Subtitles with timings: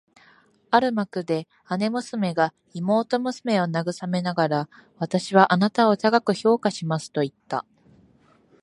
[0.71, 1.47] ある幕で
[1.77, 7.67] 姉娘が妹娘を慰めながら、「私はあなたを高く評価します」と言った